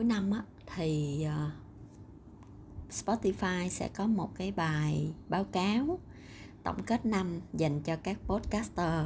cuối 0.00 0.04
năm 0.04 0.30
á, 0.30 0.42
thì 0.76 1.22
ờ, 1.22 1.50
Spotify 2.90 3.68
sẽ 3.68 3.88
có 3.88 4.06
một 4.06 4.30
cái 4.34 4.52
bài 4.52 5.12
báo 5.28 5.44
cáo 5.44 5.98
tổng 6.62 6.82
kết 6.82 7.06
năm 7.06 7.40
dành 7.52 7.82
cho 7.82 7.96
các 7.96 8.18
podcaster 8.26 9.04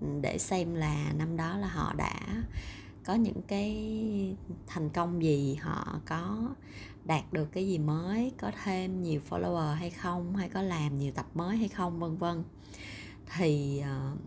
ừ, 0.00 0.06
để 0.20 0.38
xem 0.38 0.74
là 0.74 1.12
năm 1.16 1.36
đó 1.36 1.56
là 1.56 1.66
họ 1.66 1.94
đã 1.96 2.44
có 3.04 3.14
những 3.14 3.42
cái 3.42 4.36
thành 4.66 4.90
công 4.90 5.22
gì 5.22 5.54
họ 5.54 6.00
có 6.06 6.54
đạt 7.04 7.32
được 7.32 7.52
cái 7.52 7.66
gì 7.66 7.78
mới 7.78 8.32
có 8.38 8.50
thêm 8.64 9.02
nhiều 9.02 9.20
follower 9.30 9.74
hay 9.74 9.90
không 9.90 10.36
hay 10.36 10.48
có 10.48 10.62
làm 10.62 10.98
nhiều 10.98 11.12
tập 11.12 11.26
mới 11.34 11.56
hay 11.56 11.68
không 11.68 11.98
vân 11.98 12.16
vân. 12.16 12.44
Thì 13.36 13.82
uh, 13.82 14.18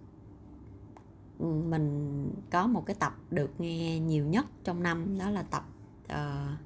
mình 1.70 2.30
có 2.52 2.68
một 2.68 2.86
cái 2.86 2.96
tập 3.00 3.16
được 3.32 3.62
nghe 3.62 4.00
nhiều 4.00 4.26
nhất 4.26 4.46
trong 4.64 4.84
năm 4.84 5.18
đó 5.18 5.30
là 5.30 5.42
tập 5.42 5.64
uh, 6.14 6.60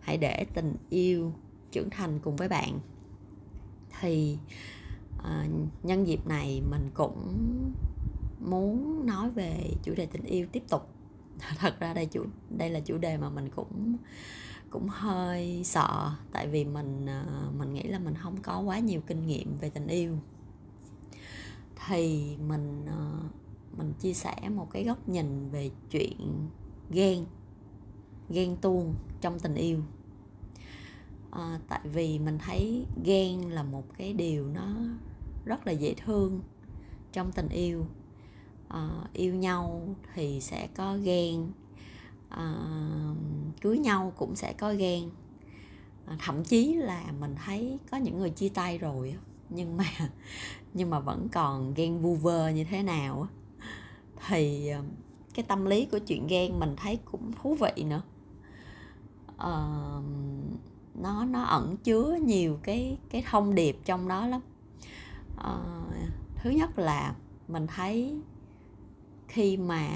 hãy 0.00 0.18
để 0.18 0.46
tình 0.54 0.76
yêu 0.90 1.32
trưởng 1.72 1.90
thành 1.90 2.18
cùng 2.22 2.36
với 2.36 2.48
bạn. 2.48 2.80
Thì 4.00 4.38
uh, 5.18 5.50
nhân 5.82 6.06
dịp 6.06 6.26
này 6.26 6.62
mình 6.70 6.90
cũng 6.94 7.36
muốn 8.40 9.06
nói 9.06 9.30
về 9.30 9.70
chủ 9.82 9.94
đề 9.94 10.06
tình 10.06 10.24
yêu 10.24 10.46
tiếp 10.52 10.62
tục. 10.68 10.88
Thật 11.58 11.80
ra 11.80 11.94
đây 11.94 12.06
chủ 12.06 12.24
đây 12.50 12.70
là 12.70 12.80
chủ 12.80 12.98
đề 12.98 13.16
mà 13.16 13.30
mình 13.30 13.48
cũng 13.56 13.96
cũng 14.70 14.88
hơi 14.88 15.62
sợ 15.64 16.12
tại 16.32 16.48
vì 16.48 16.64
mình 16.64 17.06
uh, 17.06 17.54
mình 17.54 17.74
nghĩ 17.74 17.82
là 17.82 17.98
mình 17.98 18.14
không 18.14 18.36
có 18.42 18.60
quá 18.60 18.78
nhiều 18.78 19.00
kinh 19.06 19.26
nghiệm 19.26 19.56
về 19.60 19.70
tình 19.70 19.86
yêu. 19.86 20.16
Thì 21.86 22.36
mình 22.48 22.84
uh, 22.84 23.78
mình 23.78 23.92
chia 24.00 24.12
sẻ 24.12 24.34
một 24.54 24.68
cái 24.70 24.84
góc 24.84 25.08
nhìn 25.08 25.50
về 25.50 25.70
chuyện 25.90 26.48
ghen 26.90 27.24
ghen 28.30 28.56
tuông 28.56 28.94
trong 29.20 29.38
tình 29.38 29.54
yêu. 29.54 29.78
À, 31.30 31.58
tại 31.68 31.80
vì 31.84 32.18
mình 32.18 32.38
thấy 32.38 32.86
ghen 33.04 33.50
là 33.50 33.62
một 33.62 33.84
cái 33.98 34.12
điều 34.12 34.48
nó 34.48 34.68
rất 35.44 35.66
là 35.66 35.72
dễ 35.72 35.94
thương 35.94 36.40
trong 37.12 37.32
tình 37.32 37.48
yêu. 37.48 37.86
À, 38.68 38.90
yêu 39.12 39.34
nhau 39.34 39.94
thì 40.14 40.40
sẽ 40.40 40.68
có 40.74 40.96
ghen. 40.96 41.52
À, 42.28 42.64
cưới 43.60 43.78
nhau 43.78 44.12
cũng 44.16 44.36
sẽ 44.36 44.52
có 44.52 44.74
ghen. 44.74 45.10
À, 46.06 46.16
thậm 46.18 46.44
chí 46.44 46.74
là 46.74 47.12
mình 47.20 47.34
thấy 47.44 47.78
có 47.90 47.96
những 47.96 48.18
người 48.18 48.30
chia 48.30 48.48
tay 48.48 48.78
rồi 48.78 49.14
nhưng 49.54 49.76
mà 49.76 49.84
nhưng 50.74 50.90
mà 50.90 51.00
vẫn 51.00 51.28
còn 51.32 51.74
ghen 51.74 51.98
vu 51.98 52.14
vơ 52.14 52.48
như 52.48 52.64
thế 52.64 52.82
nào 52.82 53.26
thì 54.26 54.68
à, 54.68 54.82
cái 55.34 55.44
tâm 55.48 55.64
lý 55.64 55.84
của 55.84 55.98
chuyện 55.98 56.26
ghen 56.26 56.58
mình 56.58 56.76
thấy 56.76 56.98
cũng 57.04 57.32
thú 57.42 57.54
vị 57.54 57.84
nữa 57.84 58.02
uh, 59.34 60.04
nó 60.94 61.24
nó 61.24 61.42
ẩn 61.42 61.76
chứa 61.76 62.18
nhiều 62.22 62.58
cái 62.62 62.98
cái 63.10 63.24
thông 63.30 63.54
điệp 63.54 63.78
trong 63.84 64.08
đó 64.08 64.26
lắm. 64.26 64.40
Uh, 65.34 65.94
thứ 66.36 66.50
nhất 66.50 66.78
là 66.78 67.14
mình 67.48 67.66
thấy 67.66 68.20
khi 69.28 69.56
mà 69.56 69.88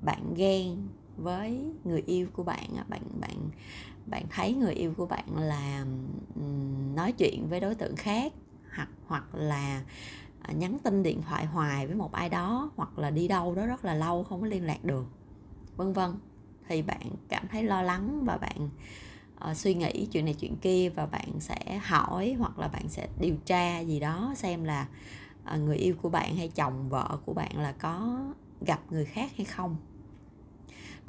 bạn 0.00 0.34
ghen 0.34 0.88
với 1.16 1.72
người 1.84 2.02
yêu 2.06 2.26
của 2.32 2.42
bạn 2.42 2.68
bạn 2.88 3.02
bạn 3.20 3.50
bạn 4.06 4.24
thấy 4.30 4.54
người 4.54 4.74
yêu 4.74 4.94
của 4.96 5.06
bạn 5.06 5.24
là 5.38 5.86
nói 6.94 7.12
chuyện 7.12 7.48
với 7.48 7.60
đối 7.60 7.74
tượng 7.74 7.96
khác 7.96 8.32
hoặc 8.76 8.88
hoặc 9.06 9.34
là 9.34 9.82
à, 10.42 10.52
nhắn 10.52 10.78
tin 10.82 11.02
điện 11.02 11.22
thoại 11.22 11.46
hoài 11.46 11.86
với 11.86 11.96
một 11.96 12.12
ai 12.12 12.28
đó 12.28 12.70
hoặc 12.76 12.98
là 12.98 13.10
đi 13.10 13.28
đâu 13.28 13.54
đó 13.54 13.66
rất 13.66 13.84
là 13.84 13.94
lâu 13.94 14.24
không 14.24 14.40
có 14.40 14.46
liên 14.46 14.64
lạc 14.64 14.84
được 14.84 15.04
vân 15.76 15.92
vân 15.92 16.10
thì 16.68 16.82
bạn 16.82 17.10
cảm 17.28 17.48
thấy 17.48 17.62
lo 17.62 17.82
lắng 17.82 18.24
và 18.24 18.36
bạn 18.36 18.68
uh, 19.50 19.56
suy 19.56 19.74
nghĩ 19.74 20.06
chuyện 20.06 20.24
này 20.24 20.34
chuyện 20.34 20.56
kia 20.56 20.88
và 20.88 21.06
bạn 21.06 21.40
sẽ 21.40 21.80
hỏi 21.84 22.36
hoặc 22.38 22.58
là 22.58 22.68
bạn 22.68 22.88
sẽ 22.88 23.08
điều 23.20 23.36
tra 23.44 23.78
gì 23.80 24.00
đó 24.00 24.32
xem 24.36 24.64
là 24.64 24.88
uh, 25.54 25.60
người 25.60 25.76
yêu 25.76 25.94
của 26.02 26.08
bạn 26.08 26.36
hay 26.36 26.48
chồng 26.48 26.88
vợ 26.88 27.18
của 27.26 27.34
bạn 27.34 27.58
là 27.58 27.72
có 27.72 28.20
gặp 28.60 28.80
người 28.90 29.04
khác 29.04 29.30
hay 29.36 29.44
không. 29.44 29.76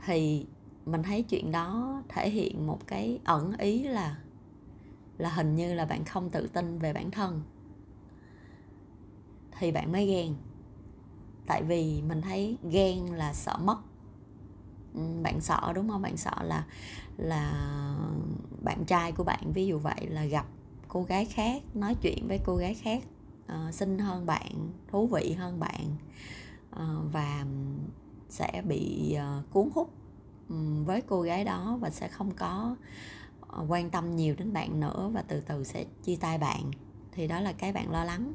Thì 0.06 0.46
mình 0.86 1.04
thấy 1.04 1.24
chuyện 1.24 1.52
đó 1.52 2.02
thể 2.10 2.30
hiện 2.30 2.68
một 2.68 2.88
cái 2.88 3.20
ẩn 3.24 3.58
ý 3.58 3.84
là 3.84 4.18
là 5.18 5.30
hình 5.30 5.56
như 5.56 5.74
là 5.74 5.86
bạn 5.86 6.06
không 6.06 6.30
tự 6.30 6.48
tin 6.48 6.80
về 6.80 6.94
bản 6.94 7.12
thân. 7.12 7.42
Thì 9.60 9.72
bạn 9.72 9.92
mới 9.92 10.08
ghen. 10.08 10.36
Tại 11.48 11.64
vì 11.64 12.02
mình 12.02 12.22
thấy 12.22 12.58
ghen 12.72 13.14
là 13.14 13.34
sợ 13.34 13.58
mất 13.64 13.78
bạn 15.24 15.42
sợ 15.42 15.72
đúng 15.76 15.90
không? 15.90 16.02
Bạn 16.02 16.18
sợ 16.18 16.36
là 16.44 16.66
là 17.18 17.54
bạn 18.62 18.86
trai 18.86 19.12
của 19.12 19.24
bạn 19.24 19.54
ví 19.54 19.68
dụ 19.68 19.80
vậy 19.80 20.08
là 20.08 20.26
gặp 20.26 20.46
cô 20.88 21.04
gái 21.04 21.26
khác 21.26 21.64
nói 21.74 21.96
chuyện 22.02 22.28
với 22.28 22.40
cô 22.46 22.56
gái 22.56 22.74
khác 22.74 23.04
uh, 23.46 23.74
xinh 23.74 24.00
hơn 24.00 24.26
bạn 24.26 24.72
thú 24.88 25.08
vị 25.08 25.34
hơn 25.34 25.60
bạn 25.60 25.96
uh, 26.76 27.14
và 27.14 27.46
sẽ 28.30 28.62
bị 28.68 29.16
uh, 29.18 29.52
cuốn 29.52 29.70
hút 29.76 29.90
um, 30.50 30.86
với 30.86 31.02
cô 31.02 31.22
gái 31.22 31.46
đó 31.46 31.78
và 31.82 31.90
sẽ 31.90 32.08
không 32.08 32.32
có 32.32 32.76
uh, 33.42 33.72
quan 33.72 33.90
tâm 33.90 34.16
nhiều 34.16 34.36
đến 34.38 34.54
bạn 34.54 34.80
nữa 34.80 35.10
và 35.14 35.22
từ 35.22 35.42
từ 35.42 35.64
sẽ 35.64 35.86
chia 36.04 36.16
tay 36.16 36.38
bạn. 36.38 36.72
Thì 37.12 37.28
đó 37.28 37.40
là 37.40 37.54
cái 37.54 37.74
bạn 37.74 37.92
lo 37.92 38.04
lắng. 38.04 38.34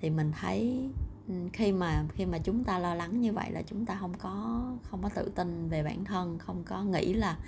Thì 0.00 0.10
mình 0.10 0.32
thấy 0.40 0.88
Ừ, 1.28 1.34
khi 1.52 1.72
mà 1.72 2.04
khi 2.14 2.26
mà 2.26 2.38
chúng 2.38 2.64
ta 2.64 2.78
lo 2.78 2.94
lắng 2.94 3.20
như 3.20 3.32
vậy 3.32 3.50
là 3.50 3.62
chúng 3.62 3.86
ta 3.86 3.96
không 4.00 4.14
có 4.18 4.64
không 4.82 5.02
có 5.02 5.08
tự 5.08 5.32
tin 5.34 5.68
về 5.68 5.82
bản 5.82 6.04
thân 6.04 6.38
không 6.38 6.64
có 6.64 6.82
nghĩ 6.82 7.12
là 7.12 7.38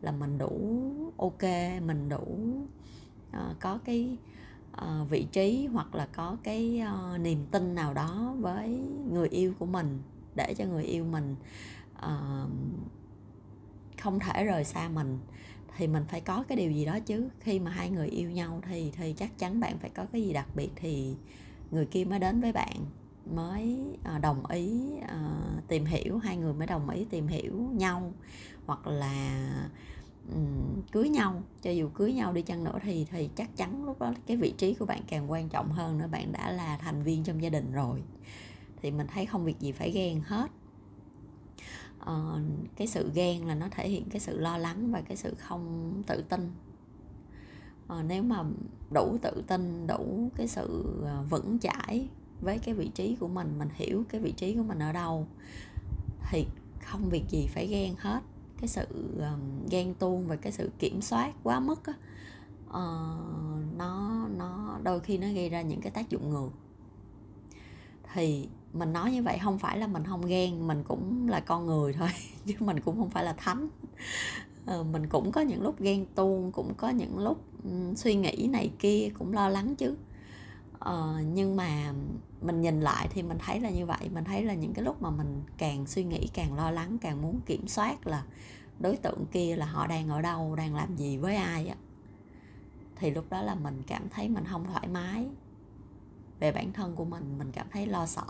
là 0.00 0.12
mình 0.12 0.38
đủ 0.38 0.92
ok 1.16 1.42
mình 1.86 2.08
đủ 2.08 2.26
uh, 3.36 3.60
có 3.60 3.78
cái 3.84 4.16
uh, 4.76 5.10
vị 5.10 5.26
trí 5.32 5.66
hoặc 5.66 5.94
là 5.94 6.06
có 6.06 6.36
cái 6.42 6.82
uh, 7.14 7.20
niềm 7.20 7.46
tin 7.50 7.74
nào 7.74 7.94
đó 7.94 8.34
với 8.40 8.68
người 9.10 9.28
yêu 9.28 9.52
của 9.58 9.66
mình 9.66 10.02
để 10.34 10.54
cho 10.58 10.64
người 10.64 10.84
yêu 10.84 11.04
mình 11.04 11.36
uh, 11.96 12.50
không 14.02 14.20
thể 14.20 14.44
rời 14.44 14.64
xa 14.64 14.88
mình 14.88 15.18
thì 15.76 15.86
mình 15.86 16.04
phải 16.08 16.20
có 16.20 16.44
cái 16.48 16.56
điều 16.56 16.70
gì 16.70 16.84
đó 16.84 16.98
chứ. 17.00 17.28
Khi 17.40 17.58
mà 17.58 17.70
hai 17.70 17.90
người 17.90 18.08
yêu 18.08 18.30
nhau 18.30 18.60
thì 18.68 18.92
thì 18.96 19.12
chắc 19.12 19.38
chắn 19.38 19.60
bạn 19.60 19.78
phải 19.78 19.90
có 19.90 20.06
cái 20.12 20.22
gì 20.22 20.32
đặc 20.32 20.48
biệt 20.56 20.70
thì 20.76 21.16
người 21.70 21.86
kia 21.86 22.04
mới 22.04 22.18
đến 22.18 22.40
với 22.40 22.52
bạn 22.52 22.76
mới 23.26 23.96
à, 24.04 24.18
đồng 24.18 24.46
ý 24.46 24.98
à, 25.08 25.40
tìm 25.68 25.84
hiểu 25.84 26.18
hai 26.18 26.36
người 26.36 26.52
mới 26.52 26.66
đồng 26.66 26.90
ý 26.90 27.04
tìm 27.04 27.26
hiểu 27.26 27.54
nhau 27.72 28.12
hoặc 28.66 28.86
là 28.86 29.48
um, 30.34 30.82
cưới 30.92 31.08
nhau. 31.08 31.42
Cho 31.62 31.70
dù 31.70 31.88
cưới 31.88 32.12
nhau 32.12 32.32
đi 32.32 32.42
chăng 32.42 32.64
nữa 32.64 32.78
thì 32.82 33.06
thì 33.10 33.30
chắc 33.36 33.56
chắn 33.56 33.84
lúc 33.84 34.00
đó 34.00 34.12
cái 34.26 34.36
vị 34.36 34.54
trí 34.58 34.74
của 34.74 34.86
bạn 34.86 35.02
càng 35.08 35.30
quan 35.30 35.48
trọng 35.48 35.72
hơn 35.72 35.98
nữa 35.98 36.08
bạn 36.10 36.32
đã 36.32 36.50
là 36.50 36.76
thành 36.76 37.02
viên 37.02 37.24
trong 37.24 37.42
gia 37.42 37.48
đình 37.48 37.72
rồi. 37.72 38.02
Thì 38.82 38.90
mình 38.90 39.06
thấy 39.06 39.26
không 39.26 39.44
việc 39.44 39.60
gì 39.60 39.72
phải 39.72 39.90
ghen 39.90 40.20
hết. 40.20 40.50
Uh, 42.02 42.40
cái 42.76 42.86
sự 42.86 43.10
ghen 43.14 43.46
là 43.46 43.54
nó 43.54 43.68
thể 43.70 43.88
hiện 43.88 44.04
cái 44.10 44.20
sự 44.20 44.38
lo 44.38 44.58
lắng 44.58 44.92
và 44.92 45.00
cái 45.00 45.16
sự 45.16 45.34
không 45.38 45.92
tự 46.06 46.24
tin. 46.28 46.50
À, 47.88 48.02
nếu 48.02 48.22
mà 48.22 48.44
đủ 48.94 49.18
tự 49.22 49.42
tin 49.46 49.86
đủ 49.86 50.30
cái 50.36 50.48
sự 50.48 51.00
ờ, 51.04 51.22
vững 51.30 51.58
chãi 51.58 52.08
với 52.44 52.58
cái 52.58 52.74
vị 52.74 52.90
trí 52.94 53.16
của 53.20 53.28
mình 53.28 53.58
mình 53.58 53.68
hiểu 53.74 54.04
cái 54.08 54.20
vị 54.20 54.32
trí 54.32 54.54
của 54.54 54.62
mình 54.62 54.78
ở 54.78 54.92
đâu 54.92 55.26
thì 56.30 56.46
không 56.84 57.10
việc 57.10 57.24
gì 57.28 57.46
phải 57.46 57.66
ghen 57.66 57.94
hết. 57.98 58.20
Cái 58.60 58.68
sự 58.68 58.86
um, 59.18 59.66
ghen 59.70 59.94
tuông 59.94 60.26
và 60.26 60.36
cái 60.36 60.52
sự 60.52 60.70
kiểm 60.78 61.02
soát 61.02 61.32
quá 61.42 61.60
mức 61.60 61.86
á 61.86 61.92
uh, 62.66 63.76
nó 63.76 64.26
nó 64.36 64.78
đôi 64.82 65.00
khi 65.00 65.18
nó 65.18 65.26
gây 65.34 65.48
ra 65.48 65.62
những 65.62 65.80
cái 65.80 65.90
tác 65.90 66.10
dụng 66.10 66.30
ngược. 66.30 66.50
Thì 68.14 68.48
mình 68.72 68.92
nói 68.92 69.12
như 69.12 69.22
vậy 69.22 69.38
không 69.42 69.58
phải 69.58 69.78
là 69.78 69.86
mình 69.86 70.04
không 70.04 70.26
ghen 70.26 70.66
mình 70.66 70.84
cũng 70.88 71.28
là 71.28 71.40
con 71.40 71.66
người 71.66 71.92
thôi 71.92 72.08
chứ 72.46 72.54
mình 72.60 72.80
cũng 72.80 72.96
không 72.96 73.10
phải 73.10 73.24
là 73.24 73.32
thánh. 73.32 73.68
Uh, 74.80 74.86
mình 74.86 75.06
cũng 75.08 75.32
có 75.32 75.40
những 75.40 75.62
lúc 75.62 75.80
ghen 75.80 76.06
tuông 76.14 76.52
cũng 76.52 76.74
có 76.76 76.88
những 76.88 77.18
lúc 77.18 77.44
suy 77.96 78.14
nghĩ 78.14 78.48
này 78.50 78.70
kia 78.78 79.08
cũng 79.18 79.32
lo 79.32 79.48
lắng 79.48 79.76
chứ 79.76 79.96
uh, 80.88 81.26
nhưng 81.32 81.56
mà 81.56 81.92
mình 82.42 82.60
nhìn 82.60 82.80
lại 82.80 83.08
thì 83.10 83.22
mình 83.22 83.38
thấy 83.38 83.60
là 83.60 83.70
như 83.70 83.86
vậy. 83.86 84.10
Mình 84.14 84.24
thấy 84.24 84.44
là 84.44 84.54
những 84.54 84.74
cái 84.74 84.84
lúc 84.84 85.02
mà 85.02 85.10
mình 85.10 85.42
càng 85.58 85.86
suy 85.86 86.04
nghĩ 86.04 86.28
càng 86.34 86.54
lo 86.54 86.70
lắng 86.70 86.98
càng 86.98 87.22
muốn 87.22 87.40
kiểm 87.46 87.68
soát 87.68 88.06
là 88.06 88.24
đối 88.78 88.96
tượng 88.96 89.26
kia 89.32 89.56
là 89.56 89.66
họ 89.66 89.86
đang 89.86 90.08
ở 90.08 90.22
đâu 90.22 90.54
đang 90.56 90.74
làm 90.74 90.96
gì 90.96 91.16
với 91.16 91.36
ai 91.36 91.68
á 91.68 91.76
thì 92.96 93.10
lúc 93.10 93.24
đó 93.30 93.42
là 93.42 93.54
mình 93.54 93.82
cảm 93.86 94.08
thấy 94.10 94.28
mình 94.28 94.44
không 94.44 94.66
thoải 94.66 94.88
mái 94.88 95.26
về 96.40 96.52
bản 96.52 96.72
thân 96.72 96.96
của 96.96 97.04
mình 97.04 97.38
mình 97.38 97.52
cảm 97.52 97.66
thấy 97.70 97.86
lo 97.86 98.06
sợ. 98.06 98.26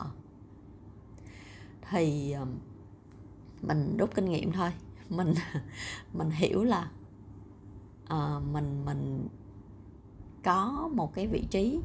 Thì 1.90 2.34
mình 3.62 3.96
rút 3.96 4.14
kinh 4.14 4.24
nghiệm 4.24 4.52
thôi. 4.52 4.70
Mình 5.08 5.34
mình 6.12 6.30
hiểu 6.30 6.64
là 6.64 6.90
uh, 8.04 8.42
mình 8.52 8.84
mình 8.84 9.28
có 10.44 10.90
một 10.94 11.14
cái 11.14 11.26
vị 11.26 11.44
trí 11.50 11.80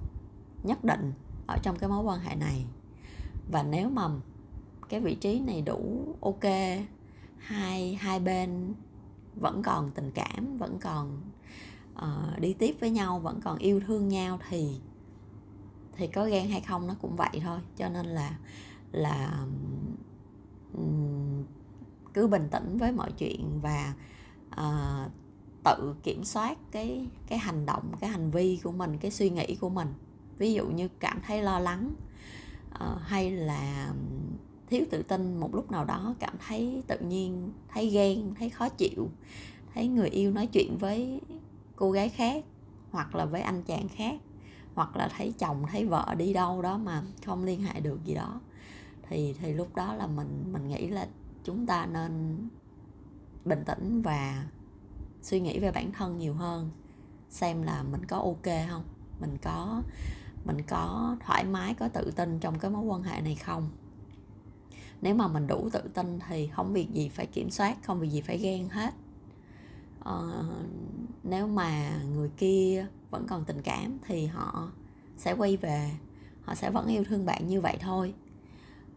nhất 0.70 0.84
định 0.84 1.14
ở 1.48 1.58
trong 1.64 1.78
cái 1.80 1.90
mối 1.90 2.04
quan 2.04 2.20
hệ 2.20 2.36
này. 2.36 2.66
Và 3.52 3.64
nếu 3.64 3.90
mà 3.90 4.10
cái 4.90 5.00
vị 5.00 5.16
trí 5.16 5.40
này 5.40 5.62
đủ 5.62 6.16
ok 6.22 6.44
hai 7.38 7.96
hai 7.96 8.20
bên 8.20 8.74
vẫn 9.36 9.64
còn 9.64 9.92
tình 9.92 10.12
cảm 10.12 10.58
vẫn 10.58 10.80
còn 10.80 11.22
uh, 11.96 12.40
đi 12.40 12.54
tiếp 12.54 12.76
với 12.80 12.90
nhau 12.90 13.20
vẫn 13.20 13.42
còn 13.42 13.58
yêu 13.58 13.82
thương 13.88 14.08
nhau 14.08 14.40
thì 14.50 14.80
thì 15.98 16.08
có 16.08 16.26
ghen 16.26 16.50
hay 16.50 16.62
không 16.62 16.88
nó 16.88 16.96
cũng 17.02 17.16
vậy 17.16 17.42
thôi. 17.44 17.60
Cho 17.78 17.90
nên 17.90 18.06
là 18.06 18.38
là 18.92 19.46
um, 20.74 21.44
cứ 22.14 22.28
bình 22.28 22.48
tĩnh 22.52 22.78
với 22.78 22.92
mọi 22.92 23.12
chuyện 23.12 23.60
và 23.62 23.94
uh, 24.52 25.12
tự 25.64 25.96
kiểm 26.04 26.24
soát 26.24 26.58
cái 26.72 27.08
cái 27.28 27.40
hành 27.40 27.66
động 27.66 27.92
cái 28.00 28.10
hành 28.10 28.32
vi 28.32 28.60
của 28.64 28.72
mình 28.72 28.98
cái 28.98 29.12
suy 29.12 29.30
nghĩ 29.30 29.56
của 29.56 29.70
mình 29.70 29.94
ví 30.40 30.54
dụ 30.54 30.68
như 30.68 30.88
cảm 31.00 31.22
thấy 31.28 31.42
lo 31.42 31.60
lắng 31.60 31.94
uh, 32.76 33.02
hay 33.02 33.32
là 33.32 33.94
thiếu 34.68 34.86
tự 34.92 35.04
tin 35.04 35.40
một 35.40 35.56
lúc 35.56 35.72
nào 35.72 35.86
đó 35.86 36.16
cảm 36.20 36.36
thấy 36.48 36.84
tự 36.88 37.00
nhiên 37.00 37.52
thấy 37.68 37.90
ghen 37.90 38.34
thấy 38.40 38.50
khó 38.50 38.70
chịu 38.70 39.10
thấy 39.74 39.88
người 39.88 40.10
yêu 40.10 40.32
nói 40.32 40.48
chuyện 40.48 40.78
với 40.78 41.22
cô 41.76 41.92
gái 41.92 42.10
khác 42.10 42.46
hoặc 42.92 43.16
là 43.16 43.26
với 43.26 43.42
anh 43.42 43.64
chàng 43.64 43.88
khác 43.88 44.16
hoặc 44.76 44.96
là 44.96 45.10
thấy 45.18 45.34
chồng 45.40 45.66
thấy 45.72 45.86
vợ 45.86 46.16
đi 46.18 46.34
đâu 46.34 46.62
đó 46.62 46.78
mà 46.78 47.04
không 47.26 47.44
liên 47.44 47.64
hệ 47.64 47.80
được 47.80 48.00
gì 48.06 48.14
đó 48.14 48.42
thì 49.10 49.36
thì 49.42 49.54
lúc 49.54 49.76
đó 49.76 49.94
là 49.94 50.08
mình 50.08 50.44
mình 50.52 50.68
nghĩ 50.68 50.88
là 50.88 51.08
chúng 51.44 51.66
ta 51.66 51.86
nên 51.86 52.38
bình 53.46 53.64
tĩnh 53.66 54.02
và 54.02 54.46
suy 55.22 55.40
nghĩ 55.40 55.60
về 55.60 55.72
bản 55.72 55.92
thân 55.92 56.18
nhiều 56.18 56.34
hơn 56.34 56.70
xem 57.30 57.64
là 57.64 57.84
mình 57.84 58.06
có 58.06 58.18
ok 58.18 58.70
không 58.70 58.84
mình 59.22 59.38
có 59.42 59.82
mình 60.46 60.62
có 60.68 61.16
thoải 61.26 61.46
mái 61.46 61.74
có 61.74 61.88
tự 61.88 62.12
tin 62.16 62.40
trong 62.40 62.60
cái 62.60 62.72
mối 62.72 62.84
quan 62.84 63.04
hệ 63.04 63.22
này 63.22 63.36
không? 63.36 63.70
Nếu 65.02 65.16
mà 65.16 65.28
mình 65.28 65.48
đủ 65.48 65.70
tự 65.74 65.82
tin 65.94 66.20
thì 66.28 66.48
không 66.48 66.74
việc 66.74 66.94
gì 66.94 67.10
phải 67.10 67.26
kiểm 67.26 67.50
soát 67.50 67.78
không 67.84 68.00
việc 68.00 68.10
gì 68.10 68.22
phải 68.22 68.38
ghen 68.38 68.70
hết. 68.70 68.94
Ờ, 70.00 70.46
nếu 71.24 71.48
mà 71.48 71.92
người 72.16 72.30
kia 72.38 72.88
vẫn 73.12 73.28
còn 73.28 73.46
tình 73.46 73.62
cảm 73.62 73.98
thì 74.08 74.26
họ 74.26 74.72
sẽ 75.18 75.34
quay 75.34 75.58
về 75.58 75.92
họ 76.44 76.56
sẽ 76.56 76.72
vẫn 76.72 76.88
yêu 76.88 77.04
thương 77.04 77.26
bạn 77.26 77.48
như 77.48 77.62
vậy 77.62 77.78
thôi. 77.82 78.14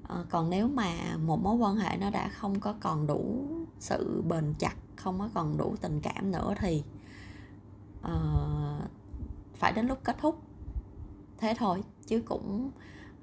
Ờ, 0.02 0.24
còn 0.30 0.50
nếu 0.50 0.68
mà 0.68 1.16
một 1.16 1.40
mối 1.40 1.56
quan 1.56 1.76
hệ 1.76 1.96
nó 1.96 2.10
đã 2.10 2.28
không 2.28 2.60
có 2.60 2.74
còn 2.80 3.06
đủ 3.06 3.46
sự 3.78 4.22
bền 4.28 4.54
chặt 4.58 4.74
không 4.96 5.18
có 5.18 5.30
còn 5.34 5.58
đủ 5.58 5.76
tình 5.80 6.00
cảm 6.00 6.30
nữa 6.30 6.54
thì 6.58 6.82
uh, 8.00 8.90
phải 9.54 9.72
đến 9.72 9.86
lúc 9.86 9.98
kết 10.04 10.16
thúc 10.18 10.42
thế 11.42 11.54
thôi 11.58 11.82
chứ 12.06 12.22
cũng 12.24 12.70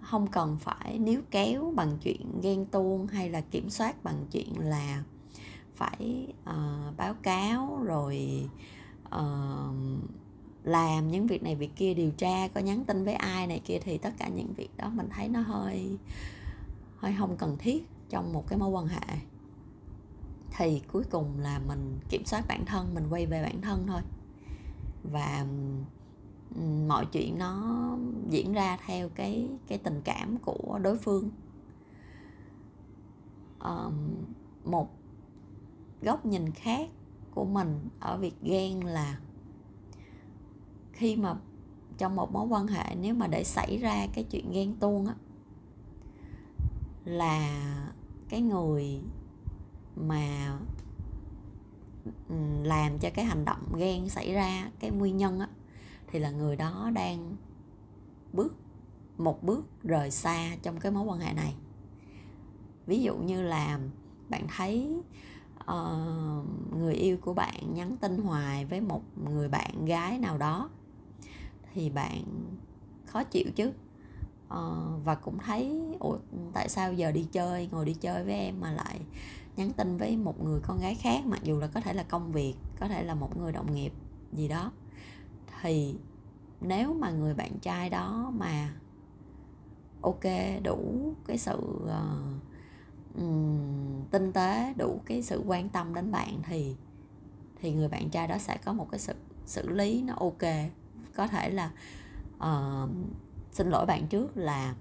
không 0.02 0.28
cần 0.28 0.58
phải 0.60 1.00
níu 1.00 1.22
kéo 1.32 1.74
bằng 1.76 1.98
chuyện 2.02 2.42
ghen 2.42 2.66
tuông 2.66 3.08
hay 3.08 3.30
là 3.30 3.42
kiểm 3.42 3.70
soát 3.70 4.04
bằng 4.04 4.26
chuyện 4.32 4.60
là 4.60 5.04
phải 5.76 6.28
uh, 6.50 6.98
báo 6.98 7.14
cáo 7.14 7.80
rồi 7.84 8.44
uh, 9.16 9.76
làm 10.64 11.12
những 11.12 11.28
việc 11.28 11.44
này 11.44 11.56
việc 11.56 11.76
kia 11.76 11.94
điều 11.94 12.12
tra 12.12 12.48
có 12.48 12.62
nhắn 12.62 12.86
tin 12.86 13.06
với 13.06 13.14
ai 13.14 13.48
này 13.48 13.62
kia 13.66 13.80
thì 13.82 13.98
tất 13.98 14.14
cả 14.18 14.28
những 14.28 14.54
việc 14.54 14.70
đó 14.78 14.90
mình 14.90 15.10
thấy 15.10 15.28
nó 15.28 15.40
hơi 15.40 15.98
hơi 16.98 17.16
không 17.18 17.38
cần 17.38 17.58
thiết 17.58 17.88
trong 18.10 18.34
một 18.34 18.48
cái 18.48 18.60
mối 18.60 18.70
quan 18.70 18.88
hệ. 18.88 19.18
Thì 20.58 20.82
cuối 20.92 21.04
cùng 21.10 21.40
là 21.40 21.60
mình 21.68 22.00
kiểm 22.10 22.26
soát 22.26 22.46
bản 22.48 22.66
thân 22.66 22.94
mình 22.94 23.08
quay 23.10 23.26
về 23.26 23.44
bản 23.44 23.62
thân 23.62 23.88
thôi. 23.88 24.02
Và 25.04 25.46
mọi 26.88 27.06
chuyện 27.06 27.38
nó 27.38 27.96
diễn 28.30 28.54
ra 28.54 28.78
theo 28.86 29.10
cái 29.10 29.50
cái 29.68 29.78
tình 29.78 30.02
cảm 30.04 30.38
của 30.38 30.80
đối 30.82 30.98
phương. 30.98 31.30
Um, 33.60 33.94
một 34.66 34.90
góc 36.02 36.26
nhìn 36.26 36.52
khác 36.52 36.90
của 37.32 37.46
mình 37.46 37.90
ở 38.00 38.18
việc 38.18 38.36
ghen 38.42 38.86
là 38.86 39.20
khi 40.92 41.16
mà 41.16 41.36
trong 41.98 42.16
một 42.16 42.32
mối 42.32 42.48
quan 42.48 42.68
hệ 42.68 42.96
nếu 42.96 43.16
mà 43.16 43.28
để 43.28 43.44
xảy 43.44 43.78
ra 43.78 44.08
cái 44.14 44.24
chuyện 44.24 44.52
ghen 44.52 44.76
tuông 44.76 45.08
á 45.08 45.16
là 47.06 47.50
cái 48.30 48.42
người 48.42 49.02
mà 49.96 50.58
làm 52.64 53.00
cho 53.00 53.10
cái 53.14 53.26
hành 53.26 53.46
động 53.46 53.62
ghen 53.78 54.10
xảy 54.10 54.34
ra 54.34 54.72
cái 54.80 54.92
nguyên 54.92 55.18
nhân 55.18 55.40
á 55.40 55.48
thì 56.12 56.20
là 56.20 56.32
người 56.32 56.56
đó 56.56 56.92
đang 56.94 57.36
bước 58.34 58.56
một 59.18 59.44
bước 59.44 59.66
rời 59.84 60.12
xa 60.12 60.56
trong 60.62 60.80
cái 60.80 60.92
mối 60.92 61.04
quan 61.04 61.20
hệ 61.20 61.34
này. 61.34 61.56
Ví 62.86 63.02
dụ 63.02 63.18
như 63.18 63.42
là 63.42 63.80
bạn 64.30 64.48
thấy 64.58 65.02
uh, 65.60 66.76
người 66.78 66.94
yêu 66.94 67.18
của 67.22 67.34
bạn 67.34 67.74
nhắn 67.74 67.98
tin 67.98 68.18
hoài 68.18 68.66
với 68.66 68.82
một 68.82 69.02
người 69.30 69.50
bạn 69.50 69.86
gái 69.86 70.18
nào 70.18 70.38
đó 70.38 70.70
thì 71.74 71.90
bạn 71.90 72.24
khó 73.06 73.24
chịu 73.24 73.46
chứ. 73.56 73.72
Uh, 74.48 75.06
và 75.06 75.16
cũng 75.16 75.38
thấy 75.38 75.82
ủa 76.00 76.18
tại 76.54 76.70
sao 76.70 76.94
giờ 76.94 77.12
đi 77.12 77.28
chơi 77.32 77.70
ngồi 77.72 77.86
đi 77.86 77.94
chơi 77.94 78.24
với 78.24 78.34
em 78.34 78.62
mà 78.62 78.72
lại 78.72 79.00
nhắn 79.56 79.72
tin 79.74 79.98
với 79.98 80.18
một 80.18 80.44
người 80.44 80.60
con 80.64 80.80
gái 80.80 80.96
khác? 80.96 81.26
Mặc 81.26 81.40
dù 81.44 81.60
là 81.60 81.68
có 81.68 81.82
thể 81.82 81.94
là 81.94 82.04
công 82.04 82.32
việc 82.32 82.56
có 82.80 82.88
thể 82.88 83.04
là 83.04 83.16
một 83.16 83.38
người 83.38 83.52
đồng 83.52 83.76
nghiệp 83.76 83.94
gì 84.34 84.48
đó 84.48 84.72
thì 85.62 85.96
nếu 86.62 86.94
mà 86.94 87.12
người 87.12 87.34
bạn 87.34 87.60
trai 87.62 87.90
đó 87.90 88.32
mà 88.38 88.74
ok 90.02 90.24
đủ 90.64 91.14
cái 91.28 91.38
sự 91.38 91.60
uh, 91.84 93.20
um, 93.22 94.04
tinh 94.12 94.34
tế 94.34 94.74
đủ 94.78 95.02
cái 95.06 95.24
sự 95.24 95.44
quan 95.46 95.70
tâm 95.70 95.94
đến 95.94 96.12
bạn 96.12 96.42
thì 96.44 96.76
thì 97.62 97.72
người 97.72 97.88
bạn 97.88 98.10
trai 98.10 98.28
đó 98.28 98.38
sẽ 98.38 98.58
có 98.66 98.74
một 98.74 98.88
cái 98.92 99.00
sự 99.00 99.14
xử 99.46 99.70
lý 99.70 100.02
nó 100.02 100.14
ok. 100.20 100.52
Có 101.16 101.28
thể 101.28 101.50
là 101.50 101.72
uh, 102.38 102.90
xin 103.52 103.70
lỗi 103.70 103.86
bạn 103.86 104.08
trước 104.08 104.38
là 104.38 104.76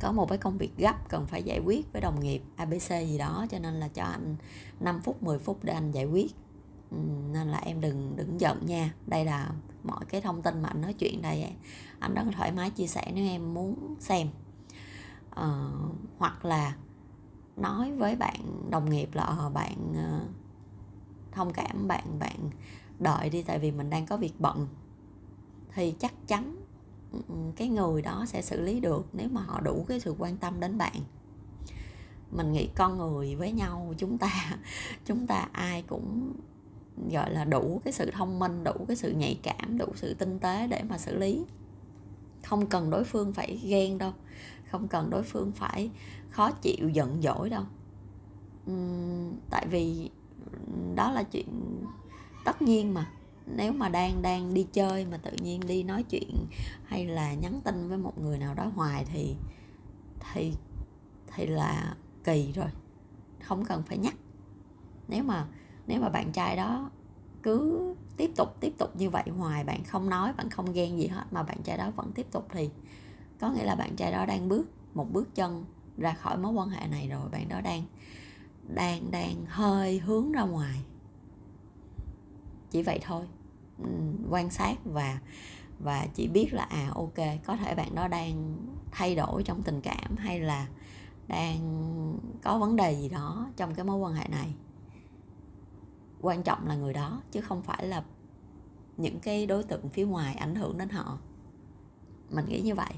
có 0.00 0.12
một 0.12 0.28
cái 0.28 0.38
công 0.38 0.58
việc 0.58 0.76
gấp 0.76 1.08
cần 1.08 1.26
phải 1.26 1.42
giải 1.42 1.60
quyết 1.64 1.92
với 1.92 2.02
đồng 2.02 2.20
nghiệp 2.20 2.42
ABC 2.56 2.88
gì 2.88 3.18
đó 3.18 3.46
cho 3.50 3.58
nên 3.58 3.74
là 3.74 3.88
cho 3.88 4.02
anh 4.02 4.36
5 4.80 5.00
phút 5.00 5.22
10 5.22 5.38
phút 5.38 5.64
để 5.64 5.72
anh 5.72 5.90
giải 5.90 6.04
quyết. 6.04 6.34
Nên 7.32 7.48
là 7.48 7.58
em 7.58 7.80
đừng 7.80 8.16
đừng 8.16 8.40
giận 8.40 8.66
nha. 8.66 8.94
Đây 9.06 9.24
là 9.24 9.50
mọi 9.84 10.04
cái 10.08 10.20
thông 10.20 10.42
tin 10.42 10.62
mà 10.62 10.68
anh 10.68 10.80
nói 10.80 10.92
chuyện 10.92 11.22
đây 11.22 11.56
anh 11.98 12.14
rất 12.14 12.22
là 12.26 12.32
thoải 12.36 12.52
mái 12.52 12.70
chia 12.70 12.86
sẻ 12.86 13.12
nếu 13.14 13.24
em 13.24 13.54
muốn 13.54 13.96
xem. 14.00 14.28
Uh, 15.30 15.94
hoặc 16.18 16.44
là 16.44 16.76
nói 17.56 17.92
với 17.92 18.16
bạn 18.16 18.70
đồng 18.70 18.90
nghiệp 18.90 19.08
là 19.12 19.22
ờ, 19.22 19.50
bạn 19.50 19.76
uh, 19.92 20.30
thông 21.32 21.52
cảm 21.52 21.88
bạn 21.88 22.18
bạn 22.18 22.50
đợi 22.98 23.30
đi 23.30 23.42
tại 23.42 23.58
vì 23.58 23.70
mình 23.70 23.90
đang 23.90 24.06
có 24.06 24.16
việc 24.16 24.40
bận. 24.40 24.68
Thì 25.74 25.94
chắc 25.98 26.14
chắn 26.26 26.56
ừ, 27.12 27.34
cái 27.56 27.68
người 27.68 28.02
đó 28.02 28.24
sẽ 28.26 28.42
xử 28.42 28.60
lý 28.60 28.80
được 28.80 29.06
nếu 29.12 29.28
mà 29.28 29.42
họ 29.42 29.60
đủ 29.60 29.84
cái 29.88 30.00
sự 30.00 30.14
quan 30.18 30.36
tâm 30.36 30.60
đến 30.60 30.78
bạn. 30.78 30.94
Mình 32.30 32.52
nghĩ 32.52 32.68
con 32.76 32.98
người 32.98 33.36
với 33.36 33.52
nhau 33.52 33.94
chúng 33.98 34.18
ta 34.18 34.30
chúng 35.06 35.26
ta 35.26 35.48
ai 35.52 35.82
cũng 35.82 36.32
gọi 37.12 37.32
là 37.32 37.44
đủ 37.44 37.80
cái 37.84 37.92
sự 37.92 38.10
thông 38.10 38.38
minh 38.38 38.64
đủ 38.64 38.72
cái 38.88 38.96
sự 38.96 39.12
nhạy 39.12 39.38
cảm 39.42 39.78
đủ 39.78 39.86
sự 39.94 40.14
tinh 40.14 40.38
tế 40.38 40.66
để 40.66 40.82
mà 40.88 40.98
xử 40.98 41.18
lý. 41.18 41.44
Không 42.44 42.66
cần 42.66 42.90
đối 42.90 43.04
phương 43.04 43.32
phải 43.32 43.60
ghen 43.64 43.98
đâu 43.98 44.12
không 44.70 44.88
cần 44.88 45.10
đối 45.10 45.22
phương 45.22 45.52
phải 45.52 45.90
khó 46.30 46.50
chịu 46.50 46.88
giận 46.88 47.22
dỗi 47.22 47.50
đâu. 47.50 47.64
Uhm, 48.70 49.32
tại 49.50 49.66
vì 49.70 50.10
đó 50.94 51.12
là 51.12 51.22
chuyện 51.22 51.46
tất 52.44 52.62
nhiên 52.62 52.94
mà. 52.94 53.10
Nếu 53.56 53.72
mà 53.72 53.88
đang 53.88 54.22
đang 54.22 54.54
đi 54.54 54.66
chơi 54.72 55.06
mà 55.06 55.16
tự 55.16 55.30
nhiên 55.42 55.60
đi 55.66 55.82
nói 55.82 56.02
chuyện 56.02 56.46
hay 56.84 57.06
là 57.06 57.34
nhắn 57.34 57.60
tin 57.64 57.88
với 57.88 57.98
một 57.98 58.18
người 58.18 58.38
nào 58.38 58.54
đó 58.54 58.70
hoài 58.74 59.04
thì 59.04 59.36
thì 60.20 60.52
thì 61.34 61.46
là 61.46 61.96
kỳ 62.24 62.52
rồi 62.52 62.68
không 63.42 63.64
cần 63.64 63.82
phải 63.82 63.98
nhắc. 63.98 64.14
Nếu 65.08 65.24
mà 65.24 65.46
nếu 65.90 66.00
mà 66.00 66.08
bạn 66.08 66.32
trai 66.32 66.56
đó 66.56 66.90
cứ 67.42 67.94
tiếp 68.16 68.30
tục 68.36 68.60
tiếp 68.60 68.72
tục 68.78 68.96
như 68.96 69.10
vậy 69.10 69.24
hoài, 69.38 69.64
bạn 69.64 69.84
không 69.84 70.10
nói, 70.10 70.32
bạn 70.32 70.50
không 70.50 70.72
ghen 70.72 70.98
gì 70.98 71.06
hết 71.06 71.24
mà 71.30 71.42
bạn 71.42 71.62
trai 71.64 71.78
đó 71.78 71.90
vẫn 71.96 72.12
tiếp 72.14 72.26
tục 72.30 72.46
thì 72.52 72.70
có 73.40 73.50
nghĩa 73.50 73.64
là 73.64 73.74
bạn 73.74 73.96
trai 73.96 74.12
đó 74.12 74.26
đang 74.26 74.48
bước 74.48 74.68
một 74.94 75.12
bước 75.12 75.34
chân 75.34 75.64
ra 75.98 76.12
khỏi 76.12 76.38
mối 76.38 76.52
quan 76.52 76.68
hệ 76.68 76.86
này 76.86 77.08
rồi. 77.08 77.28
Bạn 77.30 77.48
đó 77.48 77.60
đang 77.60 77.82
đang 78.74 79.10
đang 79.10 79.44
hơi 79.48 79.98
hướng 79.98 80.32
ra 80.32 80.42
ngoài. 80.42 80.84
Chỉ 82.70 82.82
vậy 82.82 83.00
thôi. 83.02 83.28
Quan 84.30 84.50
sát 84.50 84.76
và 84.84 85.20
và 85.78 86.06
chỉ 86.14 86.28
biết 86.28 86.52
là 86.52 86.62
à 86.62 86.90
ok, 86.94 87.44
có 87.44 87.56
thể 87.56 87.74
bạn 87.74 87.94
đó 87.94 88.08
đang 88.08 88.56
thay 88.90 89.14
đổi 89.14 89.42
trong 89.42 89.62
tình 89.62 89.80
cảm 89.80 90.16
hay 90.16 90.40
là 90.40 90.66
đang 91.28 92.18
có 92.42 92.58
vấn 92.58 92.76
đề 92.76 92.92
gì 92.92 93.08
đó 93.08 93.46
trong 93.56 93.74
cái 93.74 93.84
mối 93.84 93.96
quan 93.96 94.14
hệ 94.14 94.28
này 94.28 94.54
quan 96.20 96.42
trọng 96.42 96.66
là 96.66 96.74
người 96.74 96.92
đó 96.92 97.22
chứ 97.30 97.40
không 97.40 97.62
phải 97.62 97.86
là 97.86 98.04
những 98.96 99.20
cái 99.20 99.46
đối 99.46 99.62
tượng 99.62 99.88
phía 99.88 100.04
ngoài 100.06 100.34
ảnh 100.34 100.54
hưởng 100.54 100.78
đến 100.78 100.88
họ. 100.88 101.18
Mình 102.30 102.44
nghĩ 102.48 102.60
như 102.60 102.74
vậy. 102.74 102.92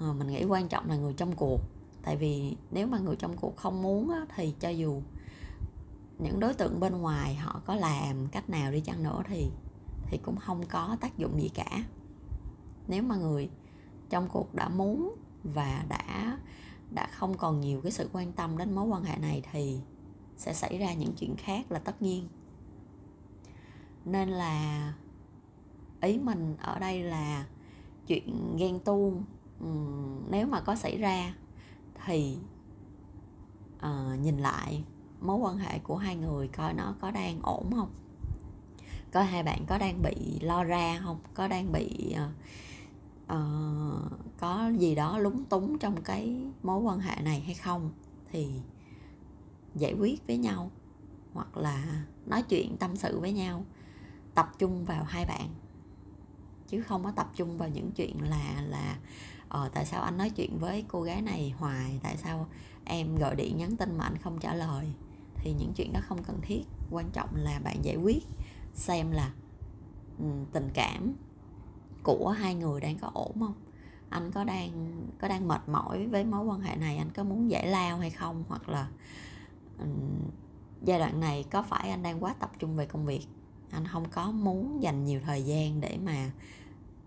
À, 0.00 0.12
mình 0.12 0.28
nghĩ 0.28 0.44
quan 0.44 0.68
trọng 0.68 0.88
là 0.88 0.96
người 0.96 1.12
trong 1.12 1.36
cuộc. 1.36 1.60
Tại 2.02 2.16
vì 2.16 2.56
nếu 2.70 2.86
mà 2.86 2.98
người 2.98 3.16
trong 3.16 3.36
cuộc 3.36 3.56
không 3.56 3.82
muốn 3.82 4.10
á, 4.10 4.26
thì 4.36 4.54
cho 4.60 4.68
dù 4.68 5.02
những 6.18 6.40
đối 6.40 6.54
tượng 6.54 6.80
bên 6.80 6.96
ngoài 6.96 7.34
họ 7.34 7.60
có 7.66 7.74
làm 7.74 8.26
cách 8.26 8.50
nào 8.50 8.72
đi 8.72 8.80
chăng 8.80 9.02
nữa 9.02 9.22
thì 9.28 9.50
thì 10.06 10.18
cũng 10.18 10.36
không 10.36 10.66
có 10.66 10.96
tác 11.00 11.18
dụng 11.18 11.42
gì 11.42 11.50
cả. 11.54 11.84
Nếu 12.88 13.02
mà 13.02 13.16
người 13.16 13.50
trong 14.10 14.28
cuộc 14.28 14.54
đã 14.54 14.68
muốn 14.68 15.16
và 15.44 15.84
đã 15.88 16.38
đã 16.90 17.08
không 17.12 17.36
còn 17.36 17.60
nhiều 17.60 17.80
cái 17.80 17.92
sự 17.92 18.08
quan 18.12 18.32
tâm 18.32 18.58
đến 18.58 18.74
mối 18.74 18.84
quan 18.84 19.04
hệ 19.04 19.16
này 19.18 19.42
thì 19.52 19.80
sẽ 20.36 20.52
xảy 20.52 20.78
ra 20.78 20.94
những 20.94 21.12
chuyện 21.12 21.36
khác 21.36 21.72
là 21.72 21.78
tất 21.78 22.02
nhiên. 22.02 22.28
Nên 24.04 24.28
là 24.28 24.92
ý 26.00 26.18
mình 26.18 26.56
ở 26.60 26.78
đây 26.78 27.02
là 27.02 27.46
chuyện 28.06 28.56
ghen 28.56 28.80
tuông 28.80 29.24
nếu 30.30 30.46
mà 30.46 30.60
có 30.60 30.74
xảy 30.74 30.98
ra 30.98 31.34
thì 32.04 32.38
uh, 33.76 34.20
nhìn 34.20 34.38
lại 34.38 34.84
mối 35.20 35.36
quan 35.36 35.58
hệ 35.58 35.78
của 35.78 35.96
hai 35.96 36.16
người 36.16 36.48
coi 36.48 36.74
nó 36.74 36.94
có 37.00 37.10
đang 37.10 37.42
ổn 37.42 37.70
không? 37.76 37.90
Coi 39.12 39.24
hai 39.24 39.42
bạn 39.42 39.64
có 39.66 39.78
đang 39.78 40.02
bị 40.02 40.40
lo 40.40 40.64
ra 40.64 41.00
không? 41.04 41.18
Có 41.34 41.48
đang 41.48 41.72
bị 41.72 42.14
uh, 42.14 42.30
uh, 43.32 44.12
có 44.38 44.70
gì 44.78 44.94
đó 44.94 45.18
lúng 45.18 45.44
túng 45.44 45.78
trong 45.78 46.02
cái 46.02 46.36
mối 46.62 46.80
quan 46.80 47.00
hệ 47.00 47.22
này 47.22 47.40
hay 47.40 47.54
không? 47.54 47.90
Thì 48.32 48.48
giải 49.76 49.94
quyết 49.94 50.26
với 50.26 50.36
nhau, 50.36 50.70
hoặc 51.32 51.56
là 51.56 52.04
nói 52.26 52.42
chuyện 52.42 52.76
tâm 52.76 52.96
sự 52.96 53.20
với 53.20 53.32
nhau, 53.32 53.64
tập 54.34 54.52
trung 54.58 54.84
vào 54.84 55.04
hai 55.04 55.24
bạn. 55.24 55.48
Chứ 56.68 56.82
không 56.82 57.04
có 57.04 57.10
tập 57.10 57.30
trung 57.36 57.58
vào 57.58 57.68
những 57.68 57.90
chuyện 57.92 58.22
là 58.22 58.62
là 58.68 58.98
ờ 59.48 59.70
tại 59.74 59.86
sao 59.86 60.02
anh 60.02 60.16
nói 60.16 60.30
chuyện 60.30 60.58
với 60.58 60.84
cô 60.88 61.02
gái 61.02 61.22
này 61.22 61.54
hoài, 61.58 62.00
tại 62.02 62.16
sao 62.16 62.46
em 62.84 63.16
gọi 63.16 63.36
điện 63.36 63.56
nhắn 63.56 63.76
tin 63.76 63.98
mà 63.98 64.04
anh 64.04 64.18
không 64.18 64.38
trả 64.40 64.54
lời. 64.54 64.92
Thì 65.34 65.52
những 65.52 65.72
chuyện 65.76 65.92
đó 65.92 66.00
không 66.02 66.22
cần 66.22 66.38
thiết, 66.42 66.62
quan 66.90 67.10
trọng 67.12 67.28
là 67.34 67.60
bạn 67.64 67.84
giải 67.84 67.96
quyết, 67.96 68.24
xem 68.74 69.10
là 69.10 69.32
ừ, 70.18 70.24
tình 70.52 70.70
cảm 70.74 71.12
của 72.02 72.28
hai 72.28 72.54
người 72.54 72.80
đang 72.80 72.98
có 72.98 73.10
ổn 73.14 73.32
không? 73.40 73.54
Anh 74.08 74.30
có 74.32 74.44
đang 74.44 75.02
có 75.18 75.28
đang 75.28 75.48
mệt 75.48 75.68
mỏi 75.68 76.06
với 76.06 76.24
mối 76.24 76.44
quan 76.44 76.60
hệ 76.60 76.76
này, 76.76 76.96
anh 76.96 77.10
có 77.10 77.24
muốn 77.24 77.50
giải 77.50 77.66
lao 77.66 77.98
hay 77.98 78.10
không? 78.10 78.44
Hoặc 78.48 78.68
là 78.68 78.88
giai 80.82 80.98
đoạn 80.98 81.20
này 81.20 81.44
có 81.50 81.62
phải 81.62 81.90
anh 81.90 82.02
đang 82.02 82.24
quá 82.24 82.34
tập 82.38 82.52
trung 82.58 82.76
về 82.76 82.86
công 82.86 83.06
việc? 83.06 83.26
Anh 83.70 83.86
không 83.86 84.04
có 84.08 84.30
muốn 84.30 84.82
dành 84.82 85.04
nhiều 85.04 85.20
thời 85.24 85.42
gian 85.42 85.80
để 85.80 85.98
mà 86.04 86.30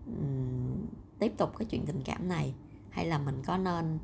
um, 0.06 0.86
tiếp 1.18 1.32
tục 1.36 1.56
cái 1.58 1.66
chuyện 1.66 1.86
tình 1.86 2.02
cảm 2.04 2.28
này? 2.28 2.54
Hay 2.90 3.06
là 3.06 3.18
mình 3.18 3.42
có 3.46 3.56
nên 3.56 3.98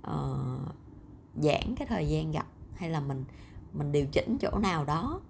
uh, 0.00 0.74
giãn 1.36 1.74
cái 1.76 1.86
thời 1.88 2.08
gian 2.08 2.30
gặp? 2.30 2.46
Hay 2.74 2.90
là 2.90 3.00
mình 3.00 3.24
mình 3.72 3.92
điều 3.92 4.06
chỉnh 4.06 4.36
chỗ 4.40 4.58
nào 4.58 4.84
đó 4.84 5.20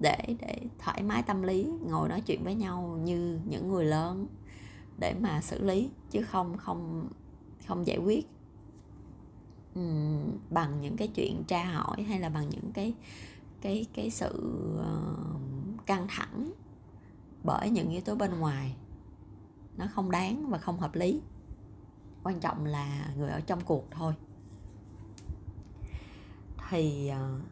để 0.00 0.18
để 0.40 0.60
thoải 0.78 1.02
mái 1.02 1.22
tâm 1.22 1.42
lý 1.42 1.72
ngồi 1.90 2.08
nói 2.08 2.20
chuyện 2.20 2.44
với 2.44 2.54
nhau 2.54 2.98
như 3.04 3.40
những 3.48 3.68
người 3.68 3.84
lớn 3.84 4.26
để 4.98 5.14
mà 5.20 5.40
xử 5.40 5.64
lý 5.64 5.90
chứ 6.10 6.22
không 6.22 6.58
không 6.58 7.08
không 7.66 7.86
giải 7.86 7.98
quyết? 7.98 8.33
Um, 9.74 10.38
bằng 10.50 10.80
những 10.80 10.96
cái 10.96 11.08
chuyện 11.08 11.44
tra 11.44 11.64
hỏi 11.64 12.02
hay 12.02 12.20
là 12.20 12.28
bằng 12.28 12.48
những 12.48 12.72
cái 12.74 12.94
cái 13.60 13.86
cái 13.94 14.10
sự 14.10 14.52
uh, 14.80 15.86
căng 15.86 16.06
thẳng 16.08 16.52
bởi 17.44 17.70
những 17.70 17.90
yếu 17.90 18.00
tố 18.00 18.14
bên 18.14 18.38
ngoài. 18.38 18.76
Nó 19.76 19.86
không 19.94 20.10
đáng 20.10 20.50
và 20.50 20.58
không 20.58 20.80
hợp 20.80 20.94
lý. 20.94 21.20
Quan 22.22 22.40
trọng 22.40 22.64
là 22.64 23.10
người 23.16 23.30
ở 23.30 23.40
trong 23.40 23.60
cuộc 23.64 23.86
thôi. 23.90 24.14
Thì 26.70 27.10
uh, 27.10 27.42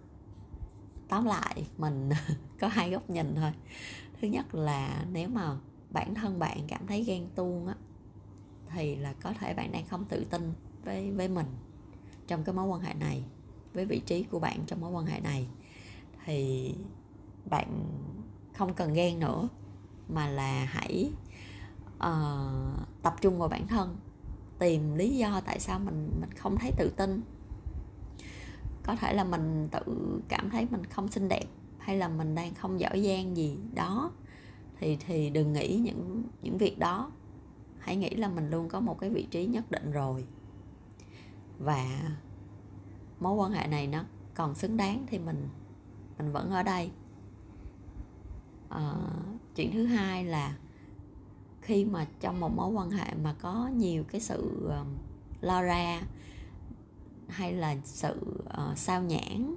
tóm 1.08 1.24
lại 1.24 1.66
mình 1.78 2.10
có 2.60 2.68
hai 2.68 2.90
góc 2.90 3.10
nhìn 3.10 3.34
thôi. 3.36 3.52
Thứ 4.20 4.28
nhất 4.28 4.54
là 4.54 5.04
nếu 5.12 5.28
mà 5.28 5.56
bản 5.90 6.14
thân 6.14 6.38
bạn 6.38 6.58
cảm 6.68 6.86
thấy 6.86 7.04
ghen 7.04 7.26
tuông 7.34 7.66
á 7.66 7.74
thì 8.74 8.96
là 8.96 9.12
có 9.12 9.32
thể 9.32 9.54
bạn 9.54 9.72
đang 9.72 9.86
không 9.86 10.04
tự 10.04 10.24
tin 10.24 10.52
với 10.84 11.10
với 11.10 11.28
mình 11.28 11.46
trong 12.26 12.44
cái 12.44 12.54
mối 12.54 12.66
quan 12.66 12.80
hệ 12.80 12.94
này 12.94 13.24
với 13.74 13.86
vị 13.86 14.02
trí 14.06 14.22
của 14.22 14.38
bạn 14.38 14.60
trong 14.66 14.80
mối 14.80 14.90
quan 14.90 15.06
hệ 15.06 15.20
này 15.20 15.48
thì 16.24 16.74
bạn 17.50 17.84
không 18.54 18.74
cần 18.74 18.92
ghen 18.92 19.20
nữa 19.20 19.48
mà 20.08 20.28
là 20.28 20.64
hãy 20.64 21.12
uh, 21.96 23.02
tập 23.02 23.14
trung 23.20 23.38
vào 23.38 23.48
bản 23.48 23.66
thân 23.66 23.96
tìm 24.58 24.94
lý 24.94 25.16
do 25.16 25.40
tại 25.44 25.60
sao 25.60 25.78
mình 25.78 26.10
mình 26.20 26.30
không 26.36 26.58
thấy 26.58 26.72
tự 26.78 26.92
tin. 26.96 27.22
Có 28.82 28.96
thể 28.96 29.14
là 29.14 29.24
mình 29.24 29.68
tự 29.72 30.20
cảm 30.28 30.50
thấy 30.50 30.66
mình 30.70 30.86
không 30.86 31.08
xinh 31.08 31.28
đẹp 31.28 31.44
hay 31.78 31.96
là 31.96 32.08
mình 32.08 32.34
đang 32.34 32.54
không 32.54 32.80
giỏi 32.80 33.02
giang 33.02 33.36
gì 33.36 33.58
đó 33.74 34.12
thì 34.80 34.98
thì 35.06 35.30
đừng 35.30 35.52
nghĩ 35.52 35.76
những 35.76 36.22
những 36.42 36.58
việc 36.58 36.78
đó. 36.78 37.10
Hãy 37.78 37.96
nghĩ 37.96 38.10
là 38.10 38.28
mình 38.28 38.50
luôn 38.50 38.68
có 38.68 38.80
một 38.80 38.98
cái 38.98 39.10
vị 39.10 39.26
trí 39.30 39.46
nhất 39.46 39.70
định 39.70 39.92
rồi 39.92 40.24
và 41.58 42.10
mối 43.20 43.34
quan 43.34 43.52
hệ 43.52 43.66
này 43.66 43.86
nó 43.86 44.04
còn 44.34 44.54
xứng 44.54 44.76
đáng 44.76 45.06
thì 45.06 45.18
mình 45.18 45.48
mình 46.18 46.32
vẫn 46.32 46.50
ở 46.50 46.62
đây. 46.62 46.90
À, 48.68 48.94
chuyện 49.54 49.72
thứ 49.72 49.86
hai 49.86 50.24
là 50.24 50.56
khi 51.60 51.84
mà 51.84 52.06
trong 52.20 52.40
một 52.40 52.56
mối 52.56 52.70
quan 52.70 52.90
hệ 52.90 53.14
mà 53.22 53.34
có 53.40 53.70
nhiều 53.76 54.04
cái 54.04 54.20
sự 54.20 54.70
uh, 54.80 54.86
lo 55.40 55.62
ra 55.62 56.02
hay 57.28 57.52
là 57.52 57.76
sự 57.84 58.20
uh, 58.44 58.78
sao 58.78 59.02
nhãn 59.02 59.54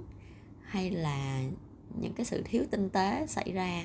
hay 0.62 0.90
là 0.90 1.42
những 2.00 2.12
cái 2.12 2.26
sự 2.26 2.42
thiếu 2.44 2.64
tinh 2.70 2.90
tế 2.90 3.26
xảy 3.26 3.52
ra 3.52 3.84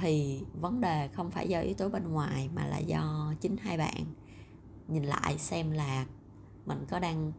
thì 0.00 0.42
vấn 0.60 0.80
đề 0.80 1.08
không 1.08 1.30
phải 1.30 1.48
do 1.48 1.60
yếu 1.60 1.74
tố 1.74 1.88
bên 1.88 2.08
ngoài 2.08 2.48
mà 2.54 2.66
là 2.66 2.78
do 2.78 3.34
chính 3.40 3.56
hai 3.56 3.78
bạn 3.78 4.04
nhìn 4.88 5.02
lại 5.02 5.38
xem 5.38 5.70
là 5.70 6.06
mình 6.66 6.84
có 6.90 6.98
đang 6.98 7.32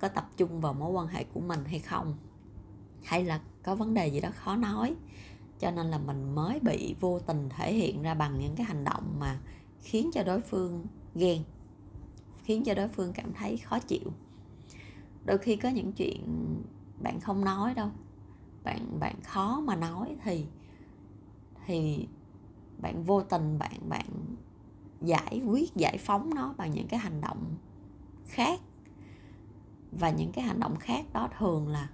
có 0.00 0.08
tập 0.08 0.30
trung 0.36 0.60
vào 0.60 0.74
mối 0.74 0.90
quan 0.90 1.06
hệ 1.06 1.24
của 1.24 1.40
mình 1.40 1.64
hay 1.64 1.78
không, 1.78 2.14
hay 3.02 3.24
là 3.24 3.40
có 3.62 3.74
vấn 3.74 3.94
đề 3.94 4.08
gì 4.08 4.20
đó 4.20 4.28
khó 4.34 4.56
nói. 4.56 4.94
Cho 5.58 5.70
nên 5.70 5.86
là 5.86 5.98
mình 5.98 6.34
mới 6.34 6.60
bị 6.60 6.94
vô 7.00 7.20
tình 7.20 7.48
thể 7.48 7.74
hiện 7.74 8.02
ra 8.02 8.14
bằng 8.14 8.38
những 8.38 8.56
cái 8.56 8.66
hành 8.66 8.84
động 8.84 9.16
mà 9.18 9.40
khiến 9.80 10.10
cho 10.12 10.22
đối 10.22 10.40
phương 10.40 10.86
ghen, 11.14 11.42
khiến 12.42 12.64
cho 12.64 12.74
đối 12.74 12.88
phương 12.88 13.12
cảm 13.12 13.32
thấy 13.32 13.56
khó 13.56 13.78
chịu. 13.78 14.12
Đôi 15.24 15.38
khi 15.38 15.56
có 15.56 15.68
những 15.68 15.92
chuyện 15.92 16.22
bạn 17.02 17.20
không 17.20 17.44
nói 17.44 17.74
đâu, 17.74 17.90
bạn 18.64 19.00
bạn 19.00 19.22
khó 19.22 19.60
mà 19.60 19.76
nói 19.76 20.16
thì 20.24 20.46
thì 21.66 22.08
bạn 22.78 23.04
vô 23.04 23.22
tình 23.22 23.58
bạn 23.58 23.88
bạn 23.88 24.06
giải 25.00 25.42
quyết, 25.46 25.76
giải 25.76 25.98
phóng 25.98 26.34
nó 26.34 26.54
bằng 26.56 26.70
những 26.70 26.88
cái 26.88 27.00
hành 27.00 27.20
động 27.20 27.54
khác. 28.26 28.60
Và 29.92 30.10
những 30.10 30.32
cái 30.32 30.44
hành 30.44 30.60
động 30.60 30.76
khác 30.76 31.04
đó 31.12 31.28
thường 31.38 31.68
là 31.68 31.88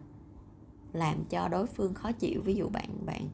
làm 0.92 1.24
cho 1.24 1.48
đối 1.48 1.66
phương 1.66 1.94
khó 1.94 2.12
chịu. 2.12 2.42
Ví 2.44 2.54
dụ 2.54 2.68
bạn 2.68 3.06
bạn 3.06 3.28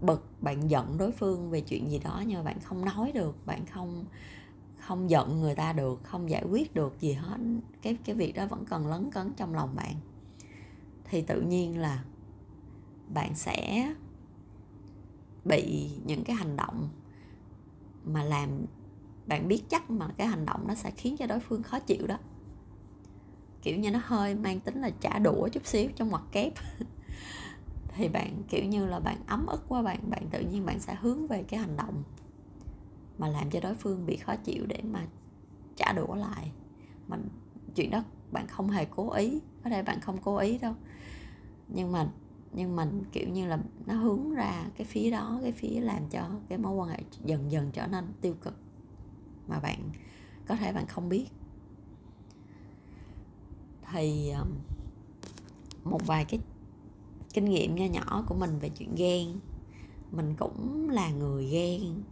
bực, 0.00 0.42
bạn 0.42 0.70
giận 0.70 0.98
đối 0.98 1.12
phương 1.12 1.50
về 1.50 1.60
chuyện 1.60 1.90
gì 1.90 1.98
đó 1.98 2.22
nhưng 2.26 2.38
mà 2.38 2.42
bạn 2.42 2.60
không 2.60 2.84
nói 2.84 3.12
được, 3.12 3.46
bạn 3.46 3.66
không 3.66 4.04
không 4.78 5.10
giận 5.10 5.40
người 5.40 5.54
ta 5.54 5.72
được, 5.72 6.00
không 6.04 6.30
giải 6.30 6.44
quyết 6.50 6.74
được 6.74 7.00
gì 7.00 7.12
hết. 7.12 7.36
Cái 7.82 7.98
cái 8.04 8.16
việc 8.16 8.34
đó 8.34 8.46
vẫn 8.46 8.64
còn 8.64 8.86
lấn 8.86 9.10
cấn 9.10 9.32
trong 9.36 9.54
lòng 9.54 9.76
bạn. 9.76 9.94
Thì 11.04 11.22
tự 11.22 11.40
nhiên 11.40 11.78
là 11.78 12.04
bạn 13.14 13.34
sẽ 13.34 13.94
bị 15.44 15.90
những 16.06 16.24
cái 16.24 16.36
hành 16.36 16.56
động 16.56 16.88
mà 18.04 18.24
làm 18.24 18.50
bạn 19.28 19.48
biết 19.48 19.62
chắc 19.68 19.90
mà 19.90 20.08
cái 20.16 20.26
hành 20.26 20.46
động 20.46 20.64
nó 20.68 20.74
sẽ 20.74 20.90
khiến 20.90 21.16
cho 21.16 21.26
đối 21.26 21.40
phương 21.40 21.62
khó 21.62 21.78
chịu 21.78 22.06
đó. 22.06 22.18
Kiểu 23.62 23.78
như 23.78 23.90
nó 23.90 24.00
hơi 24.02 24.34
mang 24.34 24.60
tính 24.60 24.80
là 24.80 24.90
trả 25.00 25.18
đũa 25.18 25.48
chút 25.48 25.66
xíu 25.66 25.90
trong 25.96 26.10
mặt 26.10 26.22
kép. 26.32 26.52
Thì 27.94 28.08
bạn, 28.08 28.42
kiểu 28.48 28.64
như 28.64 28.86
là 28.86 29.00
bạn 29.00 29.16
ấm 29.26 29.46
ức 29.46 29.64
quá 29.68 29.82
bạn 29.82 30.10
bạn 30.10 30.28
tự 30.30 30.40
nhiên 30.40 30.66
bạn 30.66 30.80
sẽ 30.80 30.96
hướng 31.00 31.26
về 31.26 31.42
cái 31.42 31.60
hành 31.60 31.76
động 31.76 32.02
mà 33.18 33.28
làm 33.28 33.50
cho 33.50 33.60
đối 33.60 33.74
phương 33.74 34.06
bị 34.06 34.16
khó 34.16 34.36
chịu 34.36 34.66
để 34.66 34.80
mà 34.82 35.06
trả 35.76 35.92
đũa 35.92 36.14
lại. 36.14 36.52
Mà 37.08 37.16
chuyện 37.74 37.90
đó 37.90 38.04
bạn 38.32 38.46
không 38.46 38.70
hề 38.70 38.84
cố 38.84 39.10
ý, 39.10 39.40
có 39.64 39.70
thể 39.70 39.82
bạn 39.82 40.00
không 40.00 40.18
cố 40.18 40.36
ý 40.36 40.58
đâu. 40.58 40.74
Nhưng 41.68 41.92
mà 41.92 42.08
nhưng 42.52 42.76
mà 42.76 42.86
kiểu 43.12 43.28
như 43.28 43.46
là 43.46 43.58
nó 43.86 43.94
hướng 43.94 44.34
ra 44.34 44.64
cái 44.76 44.84
phía 44.84 45.10
đó, 45.10 45.38
cái 45.42 45.52
phía 45.52 45.80
làm 45.80 46.08
cho 46.10 46.30
cái 46.48 46.58
mối 46.58 46.72
quan 46.72 46.88
hệ 46.88 46.98
dần 47.24 47.52
dần 47.52 47.70
trở 47.72 47.86
nên 47.86 48.04
tiêu 48.20 48.34
cực 48.42 48.54
mà 49.48 49.60
bạn 49.60 49.90
có 50.46 50.56
thể 50.56 50.72
bạn 50.72 50.86
không 50.86 51.08
biết. 51.08 51.26
Thì 53.92 54.30
um, 54.30 54.48
một 55.84 56.06
vài 56.06 56.24
cái 56.24 56.40
kinh 57.32 57.44
nghiệm 57.44 57.74
nho 57.74 57.86
nhỏ 57.86 58.24
của 58.26 58.34
mình 58.34 58.58
về 58.58 58.68
chuyện 58.68 58.94
ghen 58.94 59.40
mình 60.10 60.34
cũng 60.38 60.90
là 60.90 61.10
người 61.10 61.46
ghen 61.46 62.02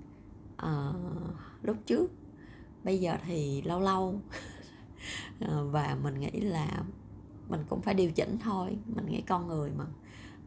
à, 0.56 0.68
ờ, 0.68 0.94
lúc 1.62 1.76
trước. 1.86 2.10
Bây 2.84 2.98
giờ 2.98 3.16
thì 3.26 3.62
lâu 3.62 3.80
lâu. 3.80 4.20
Ờ, 5.40 5.68
và 5.68 5.96
mình 6.02 6.20
nghĩ 6.20 6.40
là 6.40 6.82
mình 7.48 7.60
cũng 7.68 7.82
phải 7.82 7.94
điều 7.94 8.10
chỉnh 8.10 8.38
thôi. 8.38 8.78
Mình 8.86 9.06
nghĩ 9.06 9.20
con 9.20 9.48
người 9.48 9.70
mà 9.70 9.84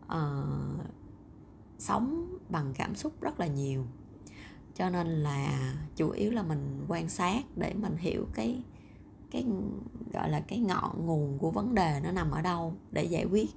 à, 0.07 0.43
sống 1.77 2.37
bằng 2.49 2.73
cảm 2.75 2.95
xúc 2.95 3.21
rất 3.21 3.39
là 3.39 3.47
nhiều 3.47 3.85
cho 4.79 4.89
nên 4.89 5.07
là 5.07 5.73
chủ 5.95 6.09
yếu 6.09 6.31
là 6.31 6.43
mình 6.43 6.85
quan 6.87 7.09
sát 7.09 7.43
để 7.55 7.73
mình 7.73 7.97
hiểu 7.97 8.25
cái 8.33 8.63
cái 9.31 9.45
gọi 10.13 10.29
là 10.29 10.39
cái 10.39 10.59
ngọn 10.59 11.05
nguồn 11.05 11.37
của 11.39 11.51
vấn 11.51 11.75
đề 11.75 11.99
nó 12.03 12.11
nằm 12.11 12.31
ở 12.31 12.41
đâu 12.41 12.73
để 12.91 13.03
giải 13.03 13.25
quyết. 13.25 13.49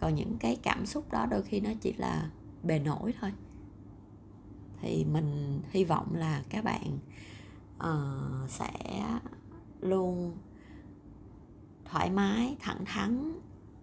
Còn 0.00 0.14
những 0.14 0.36
cái 0.40 0.56
cảm 0.62 0.86
xúc 0.86 1.12
đó 1.12 1.26
đôi 1.30 1.42
khi 1.42 1.60
nó 1.60 1.70
chỉ 1.80 1.92
là 1.92 2.30
bề 2.62 2.78
nổi 2.78 3.14
thôi. 3.20 3.32
Thì 4.80 5.04
mình 5.04 5.60
hy 5.70 5.84
vọng 5.84 6.14
là 6.14 6.42
các 6.48 6.64
bạn 6.64 6.98
uh, 7.78 8.50
sẽ 8.50 8.70
luôn 9.80 10.36
thoải 11.84 12.10
mái 12.10 12.56
thẳng 12.60 12.84
thắn 12.84 13.32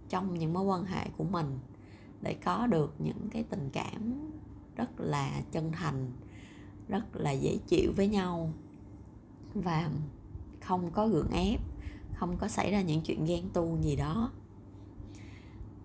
trong 0.10 0.40
những 0.40 0.54
mối 0.54 0.64
quan 0.64 0.86
hệ 0.86 1.10
của 1.18 1.24
mình 1.24 1.60
để 2.22 2.34
có 2.34 2.68
được 2.68 2.96
những 3.00 3.30
cái 3.32 3.44
tình 3.44 3.70
cảm 3.74 4.30
rất 4.76 4.90
là 4.98 5.42
chân 5.52 5.72
thành 5.72 6.12
rất 6.88 7.16
là 7.16 7.32
dễ 7.32 7.58
chịu 7.68 7.94
với 7.96 8.08
nhau 8.08 8.54
và 9.54 9.90
không 10.62 10.92
có 10.92 11.08
gượng 11.08 11.32
ép 11.32 11.60
không 12.16 12.38
có 12.38 12.48
xảy 12.48 12.72
ra 12.72 12.82
những 12.82 13.02
chuyện 13.02 13.26
ghen 13.26 13.44
tu 13.54 13.78
gì 13.82 13.96
đó. 13.96 14.32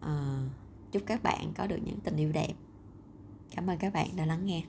À, 0.01 0.45
chúc 0.93 1.03
các 1.07 1.23
bạn 1.23 1.53
có 1.57 1.67
được 1.67 1.79
những 1.85 2.01
tình 2.01 2.17
yêu 2.17 2.33
đẹp. 2.33 2.53
Cảm 3.55 3.67
ơn 3.67 3.79
các 3.79 3.93
bạn 3.93 4.09
đã 4.17 4.27
lắng 4.27 4.47
nghe. 4.47 4.63